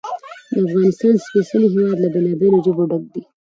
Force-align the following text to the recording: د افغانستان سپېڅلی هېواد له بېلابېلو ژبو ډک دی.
د 0.51 0.53
افغانستان 0.65 1.13
سپېڅلی 1.23 1.67
هېواد 1.73 1.97
له 2.03 2.09
بېلابېلو 2.13 2.63
ژبو 2.65 2.83
ډک 2.89 3.03
دی. 3.13 3.21